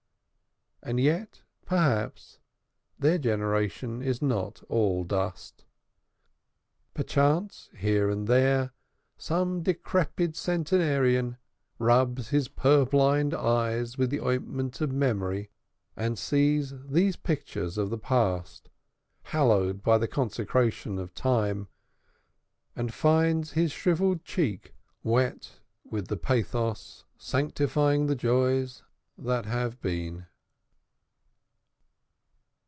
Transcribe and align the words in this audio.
And 0.83 0.99
yet, 0.99 1.43
perhaps, 1.63 2.39
their 2.97 3.19
generation 3.19 4.01
is 4.01 4.19
not 4.19 4.63
all 4.67 5.03
dust. 5.03 5.63
Perchance, 6.95 7.69
here 7.77 8.09
and 8.09 8.25
there, 8.27 8.71
some 9.15 9.61
decrepit 9.61 10.35
centenarian 10.35 11.37
rubs 11.77 12.29
his 12.29 12.47
purblind 12.47 13.35
eyes 13.35 13.99
with 13.99 14.09
the 14.09 14.21
ointment 14.21 14.81
of 14.81 14.91
memory, 14.91 15.51
and 15.95 16.17
sees 16.17 16.73
these 16.87 17.15
pictures 17.15 17.77
of 17.77 17.91
the 17.91 17.99
past, 17.99 18.71
hallowed 19.25 19.83
by 19.83 19.99
the 19.99 20.07
consecration 20.07 20.97
of 20.97 21.13
time, 21.13 21.67
and 22.75 22.91
finds 22.91 23.51
his 23.51 23.71
shrivelled 23.71 24.23
cheek 24.25 24.73
wet 25.03 25.59
with 25.85 26.07
the 26.07 26.17
pathos 26.17 27.05
sanctifying 27.19 28.07
the 28.07 28.15
joys 28.15 28.81
that 29.15 29.45
have 29.45 29.79
been. 29.79 30.25